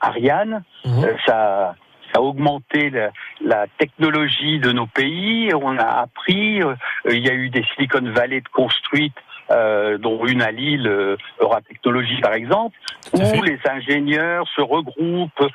Ariane. 0.00 0.62
Mhm. 0.84 1.04
Euh, 1.04 1.14
ça, 1.26 1.74
ça 2.12 2.18
a 2.18 2.22
augmenté 2.22 2.90
la, 2.90 3.10
la, 3.40 3.66
technologie 3.78 4.58
de 4.58 4.72
nos 4.72 4.86
pays. 4.86 5.52
On 5.54 5.76
a 5.78 6.02
appris. 6.02 6.62
Euh, 6.62 6.74
il 7.10 7.24
y 7.24 7.30
a 7.30 7.34
eu 7.34 7.50
des 7.50 7.64
Silicon 7.74 8.02
Valley 8.12 8.42
construites, 8.52 9.14
euh, 9.50 9.98
dont 9.98 10.24
une 10.26 10.42
à 10.42 10.50
Lille, 10.50 10.86
euh, 10.86 11.16
Euratechnologie 11.40 12.20
par 12.20 12.34
exemple, 12.34 12.76
où 13.12 13.42
les 13.42 13.58
ingénieurs 13.68 14.46
se 14.54 14.60
regroupent, 14.60 15.48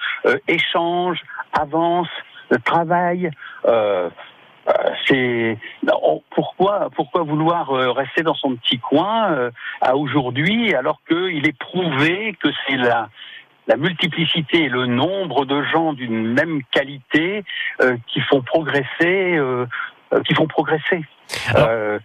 échangent, 0.48 1.24
avancent, 1.54 2.08
travaillent. 2.64 3.30
c'est 5.08 5.58
pourquoi 6.32 6.90
pourquoi 6.96 7.24
vouloir 7.24 7.70
rester 7.96 8.24
dans 8.24 8.34
son 8.34 8.56
petit 8.56 8.80
coin 8.80 9.52
à 9.82 9.96
aujourd'hui 9.96 10.74
alors 10.74 11.00
qu'il 11.08 11.48
est 11.48 11.58
prouvé 11.58 12.36
que 12.42 12.50
c'est 12.68 12.78
la 12.78 13.10
la 13.68 13.78
multiplicité 13.78 14.64
et 14.64 14.70
le 14.70 14.86
nombre 14.86 15.46
de 15.46 15.64
gens 15.64 15.94
d'une 15.94 16.34
même 16.34 16.62
qualité 16.72 17.44
euh, 17.82 17.98
qui 18.08 18.22
font 18.22 18.42
progresser, 18.42 19.36
euh, 19.38 19.66
euh 20.14 20.22
qui 20.22 20.34
font 20.34 20.48
progresser. 20.48 21.04
Euh, 21.56 22.00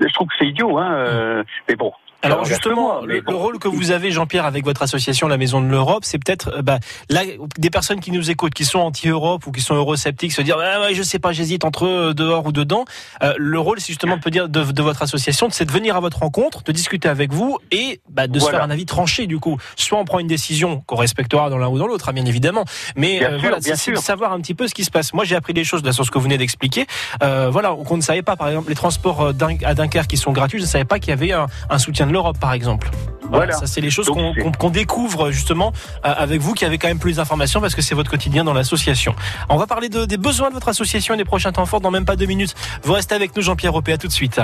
je 0.00 0.12
trouve 0.12 0.28
que 0.28 0.34
c'est 0.38 0.46
idiot, 0.46 0.78
hein. 0.78 1.44
mais 1.68 1.76
bon, 1.76 1.92
Alors 2.22 2.44
justement, 2.44 3.00
le, 3.02 3.22
rôle 3.28 3.58
que 3.58 3.68
vous 3.68 3.92
avez, 3.92 4.10
Jean-Pierre, 4.10 4.44
avec 4.44 4.64
votre 4.64 4.82
association 4.82 5.26
La 5.26 5.38
Maison 5.38 5.60
de 5.60 5.66
l'Europe, 5.66 6.04
c'est 6.04 6.18
peut-être 6.18 6.50
euh, 6.56 6.62
bah, 6.62 6.78
là, 7.08 7.22
des 7.58 7.70
personnes 7.70 8.00
qui 8.00 8.10
nous 8.10 8.30
écoutent, 8.30 8.52
qui 8.52 8.64
sont 8.64 8.78
anti-Europe 8.78 9.46
ou 9.46 9.52
qui 9.52 9.62
sont 9.62 9.74
eurosceptiques, 9.74 10.32
se 10.32 10.42
dire 10.42 10.58
ah, 10.60 10.82
ouais, 10.82 10.94
je 10.94 11.02
sais 11.02 11.18
pas, 11.18 11.32
j'hésite 11.32 11.64
entre 11.64 11.86
eux, 11.86 12.14
dehors 12.14 12.46
ou 12.46 12.52
dedans. 12.52 12.84
Euh, 13.22 13.32
le 13.38 13.58
rôle, 13.58 13.80
c'est 13.80 13.88
justement 13.88 14.18
de, 14.18 14.30
dire 14.30 14.48
de, 14.48 14.62
de, 14.64 14.82
votre 14.82 15.02
association, 15.02 15.48
c'est 15.50 15.64
de 15.64 15.72
venir 15.72 15.96
à 15.96 16.00
votre 16.00 16.18
rencontre, 16.18 16.62
de 16.62 16.72
discuter 16.72 17.08
avec 17.08 17.32
vous 17.32 17.58
et 17.70 18.00
bah, 18.10 18.26
de 18.26 18.38
se 18.38 18.50
faire 18.50 18.62
un 18.62 18.70
avis 18.70 18.86
tranché. 18.86 19.26
Du 19.26 19.38
coup, 19.38 19.56
soit 19.76 19.98
on 19.98 20.04
prend 20.04 20.18
une 20.18 20.26
décision 20.26 20.82
qu'on 20.86 20.96
respectera 20.96 21.48
dans 21.48 21.58
l'un 21.58 21.68
ou 21.68 21.78
dans 21.78 21.86
l'autre, 21.86 22.08
hein, 22.10 22.12
bien 22.12 22.26
évidemment, 22.26 22.64
mais 22.96 23.24
euh, 23.24 23.38
voilà, 23.38 23.58
c'est 23.60 23.92
de 23.92 23.96
savoir 23.96 24.32
un 24.32 24.40
petit 24.40 24.54
peu 24.54 24.68
ce 24.68 24.74
qui 24.74 24.84
se 24.84 24.90
passe. 24.90 25.14
Moi, 25.14 25.24
j'ai 25.24 25.36
appris 25.36 25.54
des 25.54 25.64
choses 25.64 25.82
de 25.82 25.90
ce 25.90 26.02
que 26.02 26.18
vous 26.18 26.24
venez 26.24 26.38
d'expliquer. 26.38 26.86
voilà, 27.20 27.74
qu'on 27.86 27.96
ne 27.96 28.02
savait 28.02 28.22
pas, 28.22 28.36
par 28.36 28.48
exemple, 28.48 28.68
les 28.68 28.74
transports 28.74 29.28
à 29.28 29.74
Dunkerque 29.74 30.10
qui 30.10 30.16
sont 30.16 30.32
gratuits, 30.32 30.58
je 30.58 30.64
ne 30.64 30.68
savais 30.68 30.84
pas 30.84 30.98
qu'il 30.98 31.10
y 31.10 31.12
avait 31.12 31.32
un, 31.32 31.46
un 31.70 31.78
soutien 31.78 32.09
de 32.10 32.14
l'Europe, 32.14 32.38
par 32.38 32.52
exemple. 32.52 32.90
Voilà, 33.30 33.52
ça 33.52 33.68
c'est 33.68 33.80
les 33.80 33.90
choses 33.90 34.10
qu'on 34.58 34.70
découvre 34.70 35.30
justement 35.30 35.72
euh, 36.04 36.12
avec 36.16 36.40
vous 36.40 36.52
qui 36.52 36.64
avez 36.64 36.78
quand 36.78 36.88
même 36.88 36.98
plus 36.98 37.16
d'informations 37.16 37.60
parce 37.60 37.76
que 37.76 37.82
c'est 37.82 37.94
votre 37.94 38.10
quotidien 38.10 38.42
dans 38.42 38.52
l'association. 38.52 39.14
On 39.48 39.56
va 39.56 39.68
parler 39.68 39.88
de, 39.88 40.04
des 40.04 40.16
besoins 40.16 40.48
de 40.48 40.54
votre 40.54 40.68
association 40.68 41.14
et 41.14 41.16
des 41.16 41.24
prochains 41.24 41.52
temps 41.52 41.64
forts 41.64 41.80
dans 41.80 41.92
même 41.92 42.04
pas 42.04 42.16
deux 42.16 42.26
minutes. 42.26 42.56
Vous 42.82 42.92
restez 42.92 43.14
avec 43.14 43.36
nous 43.36 43.42
Jean-Pierre 43.42 43.74
Opé, 43.76 43.92
à 43.92 43.98
tout 43.98 44.08
de 44.08 44.12
suite. 44.12 44.40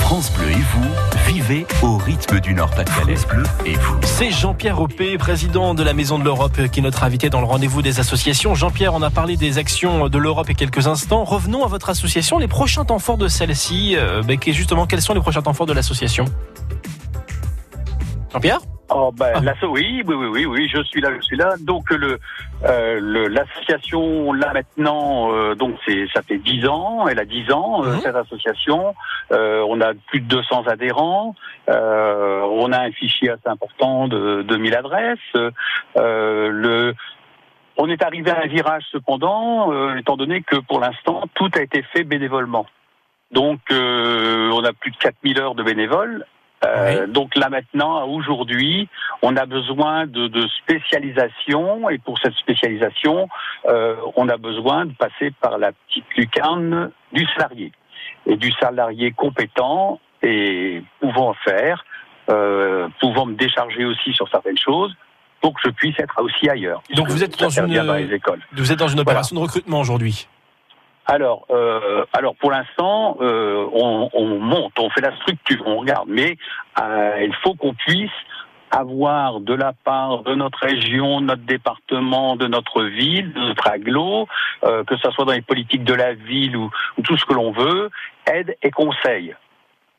France 0.00 0.32
Bleu 0.32 0.50
et 0.50 0.54
vous, 0.54 0.88
au 1.82 1.96
rythme 1.98 2.40
du 2.40 2.54
Nord-Pas-de-Calais. 2.54 3.16
Bleu 3.28 3.44
et 3.66 3.74
vous. 3.74 3.98
C'est 4.02 4.30
Jean-Pierre 4.30 4.80
Opé, 4.80 5.18
président 5.18 5.74
de 5.74 5.82
la 5.82 5.92
Maison 5.92 6.18
de 6.18 6.24
l'Europe, 6.24 6.58
qui 6.70 6.80
est 6.80 6.82
notre 6.82 7.04
invité 7.04 7.30
dans 7.30 7.40
le 7.40 7.46
rendez-vous 7.46 7.82
des 7.82 8.00
associations. 8.00 8.54
Jean-Pierre, 8.54 8.94
on 8.94 9.02
a 9.02 9.10
parlé 9.10 9.36
des 9.36 9.58
actions 9.58 10.08
de 10.08 10.18
l'Europe 10.18 10.46
il 10.48 10.52
y 10.52 10.56
a 10.56 10.58
quelques 10.58 10.86
instants. 10.86 11.24
Revenons 11.24 11.64
à 11.64 11.68
votre 11.68 11.90
association, 11.90 12.38
les 12.38 12.48
prochains 12.48 12.84
temps 12.84 12.98
forts 12.98 13.18
de 13.18 13.28
celle-ci. 13.28 13.96
Euh, 13.96 14.22
justement, 14.46 14.86
quels 14.86 15.02
sont 15.02 15.14
les 15.14 15.20
prochains 15.20 15.42
temps 15.42 15.52
forts 15.52 15.66
de 15.66 15.72
l'association? 15.72 16.24
Jean-Pierre? 18.32 18.60
Oh 18.94 19.10
ben, 19.12 19.32
ah. 19.34 19.66
oui, 19.66 20.02
oui, 20.06 20.14
oui, 20.14 20.44
oui, 20.44 20.68
je 20.68 20.82
suis 20.82 21.00
là, 21.00 21.10
je 21.16 21.22
suis 21.22 21.36
là. 21.36 21.54
Donc 21.60 21.90
le, 21.90 22.18
euh, 22.64 23.28
l'association 23.28 24.32
là 24.32 24.52
maintenant, 24.52 25.32
euh, 25.32 25.54
donc 25.54 25.76
c'est 25.86 26.06
ça 26.12 26.22
fait 26.22 26.38
dix 26.38 26.66
ans, 26.66 27.06
elle 27.08 27.18
a 27.18 27.24
dix 27.24 27.50
ans 27.52 27.84
euh, 27.84 27.94
mhm. 27.94 28.00
cette 28.00 28.16
association. 28.16 28.94
on 29.30 29.80
a 29.80 29.94
plus 30.08 30.20
de 30.20 30.26
200 30.26 30.66
adhérents. 30.66 31.34
on 31.68 32.72
a 32.72 32.80
un 32.80 32.92
fichier 32.92 33.30
assez 33.30 33.48
important 33.48 34.08
de 34.08 34.42
2000 34.42 34.74
adresses. 34.74 35.18
le 35.96 36.94
on 37.78 37.88
est 37.88 38.02
arrivé 38.02 38.30
à 38.30 38.42
un 38.42 38.46
virage 38.48 38.84
cependant, 38.92 39.96
étant 39.96 40.16
donné 40.16 40.42
que 40.42 40.56
pour 40.56 40.80
l'instant 40.80 41.22
tout 41.34 41.48
a 41.54 41.62
été 41.62 41.82
fait 41.94 42.04
bénévolement. 42.04 42.66
Donc 43.30 43.60
on 43.70 44.64
a 44.64 44.72
plus 44.74 44.90
de 44.90 44.96
4000 44.98 45.38
heures 45.38 45.54
de 45.54 45.62
bénévoles 45.62 46.26
euh, 46.64 47.06
donc 47.06 47.34
là 47.36 47.48
maintenant, 47.48 48.06
aujourd'hui, 48.06 48.88
on 49.22 49.36
a 49.36 49.46
besoin 49.46 50.06
de, 50.06 50.28
de, 50.28 50.46
spécialisation. 50.62 51.88
Et 51.90 51.98
pour 51.98 52.18
cette 52.18 52.34
spécialisation, 52.34 53.28
euh, 53.68 53.96
on 54.16 54.28
a 54.28 54.36
besoin 54.36 54.86
de 54.86 54.92
passer 54.92 55.32
par 55.40 55.58
la 55.58 55.72
petite 55.72 56.04
lucarne 56.16 56.90
du 57.12 57.26
salarié. 57.36 57.72
Et 58.26 58.36
du 58.36 58.52
salarié 58.52 59.12
compétent 59.12 60.00
et 60.22 60.82
pouvant 61.00 61.34
faire, 61.44 61.84
euh, 62.30 62.88
pouvant 63.00 63.26
me 63.26 63.34
décharger 63.34 63.84
aussi 63.84 64.12
sur 64.12 64.28
certaines 64.28 64.58
choses 64.58 64.94
pour 65.40 65.54
que 65.54 65.60
je 65.64 65.70
puisse 65.70 65.98
être 65.98 66.22
aussi 66.22 66.48
ailleurs. 66.48 66.82
Donc 66.94 67.08
vous 67.08 67.24
êtes 67.24 67.36
dans 67.38 67.50
une, 67.50 68.36
vous 68.52 68.72
êtes 68.72 68.78
dans 68.78 68.88
une 68.88 69.00
opération 69.00 69.34
de 69.34 69.40
recrutement 69.40 69.80
aujourd'hui. 69.80 70.28
Alors, 71.06 71.46
euh, 71.50 72.04
alors 72.12 72.36
pour 72.36 72.50
l'instant, 72.50 73.16
euh, 73.20 73.66
on, 73.72 74.08
on, 74.12 74.38
monte, 74.38 74.78
on 74.78 74.88
fait 74.90 75.00
la 75.00 75.14
structure, 75.16 75.62
on 75.66 75.78
regarde, 75.78 76.08
mais 76.08 76.36
euh, 76.80 77.18
il 77.22 77.34
faut 77.42 77.54
qu'on 77.54 77.74
puisse 77.74 78.10
avoir 78.70 79.40
de 79.40 79.52
la 79.52 79.72
part 79.72 80.22
de 80.22 80.34
notre 80.34 80.58
région, 80.60 81.20
de 81.20 81.26
notre 81.26 81.42
département, 81.42 82.36
de 82.36 82.46
notre 82.46 82.84
ville, 82.84 83.32
de 83.32 83.40
notre 83.40 83.66
aglo, 83.68 84.26
euh, 84.64 84.82
que 84.84 84.96
ce 84.96 85.10
soit 85.10 85.24
dans 85.24 85.32
les 85.32 85.42
politiques 85.42 85.84
de 85.84 85.92
la 85.94 86.14
ville 86.14 86.56
ou, 86.56 86.70
ou 86.96 87.02
tout 87.02 87.16
ce 87.16 87.26
que 87.26 87.34
l'on 87.34 87.52
veut, 87.52 87.90
aide 88.32 88.56
et 88.62 88.70
conseil. 88.70 89.34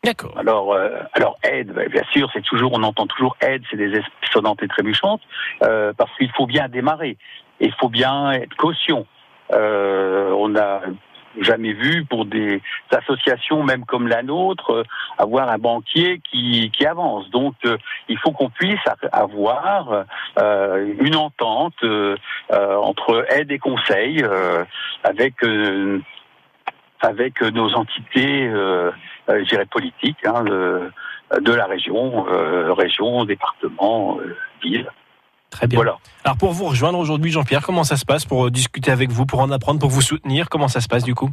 D'accord. 0.04 0.34
Alors, 0.38 0.74
euh, 0.74 0.90
alors 1.14 1.38
aide, 1.44 1.72
ben, 1.72 1.88
bien 1.88 2.04
sûr, 2.12 2.30
c'est 2.34 2.44
toujours, 2.44 2.74
on 2.74 2.84
entend 2.84 3.08
toujours 3.08 3.38
aide, 3.42 3.64
c'est 3.70 3.78
des 3.78 4.02
sonnantes 4.32 4.62
et 4.62 4.68
trébuchantes, 4.68 5.22
euh, 5.64 5.94
parce 5.96 6.12
qu'il 6.18 6.32
faut 6.32 6.46
bien 6.46 6.68
démarrer, 6.68 7.18
il 7.62 7.72
faut 7.74 7.90
bien 7.90 8.32
être 8.32 8.56
caution. 8.58 9.06
Euh, 9.52 10.32
on 10.32 10.50
n'a 10.50 10.82
jamais 11.42 11.74
vu 11.74 12.06
pour 12.06 12.26
des 12.26 12.62
associations, 12.92 13.64
même 13.64 13.86
comme 13.86 14.08
la 14.08 14.22
nôtre, 14.22 14.72
euh, 14.72 14.84
avoir 15.18 15.50
un 15.50 15.58
banquier 15.58 16.22
qui, 16.30 16.72
avance. 16.86 17.30
Donc, 17.32 17.56
euh, 17.66 17.78
il 18.08 18.18
faut 18.20 18.32
qu'on 18.32 18.50
puisse 18.50 18.80
avoir 19.12 20.06
une 20.36 21.16
entente 21.16 21.84
entre 22.52 23.26
aide 23.30 23.52
et 23.52 23.60
conseil 23.60 24.24
avec 25.04 25.36
avec 27.00 27.42
nos 27.42 27.74
entités, 27.74 28.50
je 29.28 29.44
dirais 29.46 29.66
politiques, 29.66 30.26
hein, 30.26 30.44
de, 30.44 30.92
de, 31.40 31.54
la 31.54 31.66
région, 31.66 32.26
région, 32.74 33.24
département, 33.26 34.20
ville. 34.62 34.90
Très 35.54 35.68
bien. 35.68 35.78
Voilà. 35.78 35.98
Alors 36.24 36.38
pour 36.38 36.52
vous 36.52 36.66
rejoindre 36.66 36.98
aujourd'hui, 36.98 37.32
Jean-Pierre, 37.32 37.62
comment 37.62 37.84
ça 37.84 37.96
se 37.96 38.06
passe 38.06 38.26
pour 38.26 38.48
euh, 38.48 38.50
discuter 38.50 38.90
avec 38.90 39.12
vous, 39.12 39.28
pour 39.28 39.40
en 39.40 39.52
apprendre, 39.52 39.80
pour 39.80 39.92
vous 39.92 40.02
soutenir? 40.02 40.50
Comment 40.50 40.68
ça 40.68 40.82
se 40.82 40.88
passe 40.88 41.04
du 41.04 41.14
coup? 41.14 41.30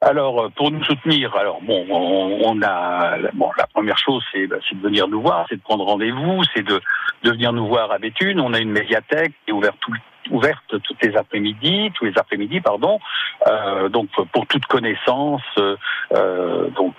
Alors, 0.00 0.42
euh, 0.42 0.48
pour 0.54 0.70
nous 0.70 0.84
soutenir, 0.84 1.34
alors 1.34 1.60
bon, 1.62 1.86
on, 1.90 2.62
a 2.62 3.16
bon, 3.32 3.50
la 3.58 3.66
première 3.66 3.98
chose, 3.98 4.22
bah, 4.48 4.56
c'est 4.68 4.76
de 4.78 4.82
venir 4.82 5.08
nous 5.08 5.22
voir, 5.22 5.46
c'est 5.48 5.56
de 5.56 5.62
prendre 5.62 5.84
rendez-vous, 5.84 6.42
c'est 6.54 6.62
de, 6.62 6.80
de 7.24 7.30
venir 7.30 7.52
nous 7.52 7.66
voir 7.66 7.90
à 7.90 7.98
Béthune. 7.98 8.38
On 8.38 8.52
a 8.54 8.60
une 8.60 8.70
médiathèque 8.70 9.32
qui 9.44 9.50
est 9.50 9.52
ouverte, 9.52 9.76
tout, 9.80 9.94
ouverte 10.30 10.62
toutes 10.68 11.02
les 11.02 11.16
après-midi, 11.16 11.90
tous 11.94 12.04
les 12.04 12.16
après-midi, 12.16 12.60
pardon. 12.60 13.00
Euh, 13.48 13.88
donc 13.88 14.08
pour 14.32 14.46
toute 14.46 14.66
connaissance, 14.66 15.42
euh, 15.58 16.68
donc 16.76 16.94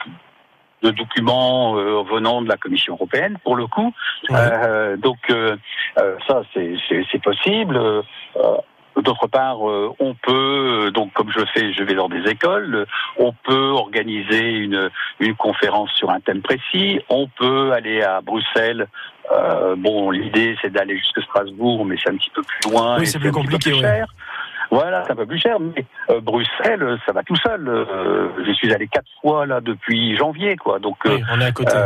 de 0.86 0.92
documents 0.92 1.78
euh, 1.78 2.04
venant 2.04 2.42
de 2.42 2.48
la 2.48 2.58
Commission 2.58 2.94
européenne, 2.94 3.38
pour 3.44 3.56
le 3.56 3.68
coup. 3.68 3.92
Euh, 4.32 4.98
donc 4.98 5.18
euh, 5.30 5.56
ça, 6.28 6.44
c'est 6.54 7.22
possible. 7.24 7.80
D'autre 8.96 9.28
part, 9.28 9.62
on 9.62 10.16
peut, 10.24 10.90
donc 10.94 11.12
comme 11.14 11.30
je 11.30 11.40
le 11.40 11.46
fais, 11.48 11.74
je 11.74 11.84
vais 11.84 11.96
dans 11.96 12.08
des 12.08 12.30
écoles, 12.30 12.86
on 13.20 13.34
peut 13.34 13.72
organiser 13.72 14.52
une, 14.52 14.90
une 15.20 15.36
conférence 15.36 15.92
sur 15.96 16.10
un 16.12 16.22
thème 16.22 16.42
précis, 16.42 17.02
on 17.10 17.28
peut 17.28 17.74
aller 17.74 18.02
à 18.02 18.22
Bruxelles. 18.22 18.88
bon, 19.78 20.12
l'idée 20.12 20.56
c'est 20.62 20.72
d'aller 20.72 20.98
jusqu'à 20.98 21.22
Strasbourg, 21.24 21.84
mais 21.84 21.98
c'est 22.02 22.10
un 22.10 22.16
petit 22.16 22.32
peu 22.34 22.42
plus 22.42 22.72
loin. 22.72 22.98
Oui, 22.98 23.06
c'est 23.06 23.20
plus 23.20 23.34
compliqué. 23.34 23.72
Plus 23.72 23.82
cher. 23.82 24.08
Voilà, 24.76 25.04
c'est 25.06 25.14
un 25.14 25.16
peu 25.16 25.26
plus 25.26 25.40
cher, 25.40 25.60
mais 25.60 25.86
euh, 26.10 26.20
Bruxelles, 26.22 27.00
ça 27.06 27.14
va 27.14 27.24
tout 27.24 27.36
seul. 27.38 27.68
Euh, 27.68 28.30
je 28.46 28.52
suis 28.54 28.74
allé 28.74 28.88
quatre 28.88 29.08
fois 29.22 29.46
là 29.46 29.62
depuis 29.62 30.18
janvier, 30.18 30.56
quoi. 30.58 30.80
Donc 30.80 30.98
euh, 31.06 31.18
on 31.32 31.40
est 31.40 31.46
à 31.46 31.52
côté. 31.52 31.78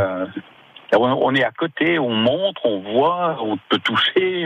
on 0.93 1.35
est 1.35 1.43
à 1.43 1.51
côté, 1.51 1.99
on 1.99 2.09
montre, 2.09 2.61
on 2.65 2.79
voit, 2.79 3.37
on 3.41 3.57
peut 3.69 3.79
toucher. 3.79 4.45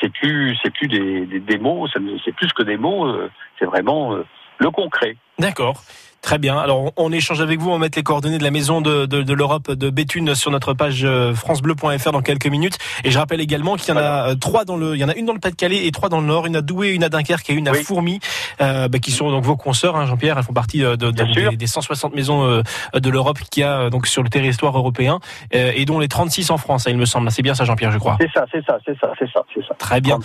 c'est 0.00 0.12
plus, 0.12 0.56
c'est 0.62 0.72
plus 0.72 0.88
des, 0.88 1.26
des, 1.26 1.40
des 1.40 1.58
mots, 1.58 1.86
c'est 1.88 2.34
plus 2.34 2.52
que 2.52 2.62
des 2.62 2.76
mots. 2.76 3.16
c'est 3.58 3.66
vraiment 3.66 4.16
le 4.58 4.70
concret. 4.70 5.16
D'accord. 5.38 5.76
Très 6.22 6.38
bien. 6.38 6.58
Alors, 6.58 6.92
on 6.96 7.12
échange 7.12 7.40
avec 7.40 7.60
vous. 7.60 7.68
On 7.70 7.74
va 7.74 7.78
mettre 7.78 7.96
les 7.96 8.02
coordonnées 8.02 8.38
de 8.38 8.42
la 8.42 8.50
maison 8.50 8.80
de, 8.80 9.06
de, 9.06 9.22
de 9.22 9.32
l'Europe 9.32 9.70
de 9.70 9.90
Béthune 9.90 10.34
sur 10.34 10.50
notre 10.50 10.74
page 10.74 11.04
euh, 11.04 11.34
francebleu.fr 11.34 12.10
dans 12.10 12.20
quelques 12.20 12.48
minutes. 12.48 12.78
Et 13.04 13.12
je 13.12 13.18
rappelle 13.18 13.40
également 13.40 13.76
qu'il 13.76 13.94
y 13.94 13.96
en 13.96 14.00
a 14.00 14.30
euh, 14.30 14.34
trois 14.34 14.64
dans 14.64 14.76
le, 14.76 14.96
il 14.96 14.98
y 14.98 15.04
en 15.04 15.08
a 15.08 15.14
une 15.14 15.26
dans 15.26 15.34
le 15.34 15.38
Pas-de-Calais 15.38 15.86
et 15.86 15.92
trois 15.92 16.08
dans 16.08 16.20
le 16.20 16.26
Nord. 16.26 16.46
Une 16.46 16.56
à 16.56 16.62
Douai, 16.62 16.90
une 16.90 17.04
à 17.04 17.08
Dunkerque 17.08 17.48
et 17.50 17.52
une 17.52 17.68
à 17.68 17.74
Fourmi, 17.74 18.18
euh, 18.60 18.88
bah, 18.88 18.98
qui 18.98 19.10
sont 19.10 19.30
donc 19.30 19.44
vos 19.44 19.56
consoeurs, 19.56 19.96
hein, 19.96 20.06
Jean-Pierre. 20.06 20.38
Elles 20.38 20.44
font 20.44 20.52
partie 20.52 20.80
de, 20.80 20.96
de 20.96 21.56
des, 21.56 21.66
160 21.66 22.14
maisons 22.14 22.44
euh, 22.44 22.62
de 22.94 23.10
l'Europe 23.10 23.38
qu'il 23.50 23.62
y 23.62 23.64
a 23.64 23.90
donc 23.90 24.06
sur 24.06 24.22
le 24.22 24.28
territoire 24.28 24.76
européen 24.76 25.18
et 25.50 25.84
dont 25.84 25.98
les 25.98 26.08
36 26.08 26.50
en 26.50 26.58
France, 26.58 26.86
hein, 26.86 26.90
il 26.90 26.98
me 26.98 27.04
semble. 27.04 27.30
C'est 27.30 27.42
bien 27.42 27.54
ça, 27.54 27.64
Jean-Pierre, 27.64 27.90
je 27.90 27.98
crois. 27.98 28.16
C'est 28.20 28.30
ça, 28.32 28.44
c'est 28.52 28.64
ça, 28.64 28.78
c'est 28.84 28.98
ça, 28.98 29.12
c'est 29.18 29.30
ça, 29.32 29.42
c'est 29.54 29.66
ça. 29.66 29.74
Très 29.74 30.00
bien. 30.00 30.18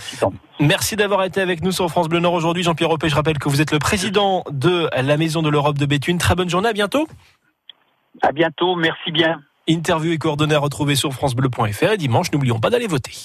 Merci 0.60 0.96
d'avoir 0.96 1.24
été 1.24 1.40
avec 1.40 1.62
nous 1.62 1.72
sur 1.72 1.88
France 1.88 2.08
Bleu 2.08 2.20
Nord 2.20 2.34
aujourd'hui, 2.34 2.62
Jean-Pierre 2.62 2.90
Ropé. 2.90 3.08
Je 3.08 3.14
rappelle 3.14 3.38
que 3.38 3.48
vous 3.48 3.60
êtes 3.60 3.72
le 3.72 3.78
président 3.78 4.44
de 4.50 4.88
la 4.94 5.16
maison 5.16 5.42
de 5.42 5.48
l'Europe 5.48 5.78
de 5.78 5.86
Béthune. 5.86 6.18
Très 6.18 6.34
bonne 6.34 6.48
journée 6.48 6.68
à 6.68 6.72
bientôt. 6.72 7.06
À 8.20 8.32
bientôt, 8.32 8.76
merci 8.76 9.10
bien. 9.10 9.40
Interview 9.68 10.12
et 10.12 10.18
coordonnées 10.18 10.56
à 10.56 10.58
retrouver 10.58 10.96
sur 10.96 11.12
francebleu.fr 11.12 11.92
et 11.92 11.96
dimanche, 11.96 12.32
n'oublions 12.32 12.58
pas 12.58 12.70
d'aller 12.70 12.88
voter. 12.88 13.12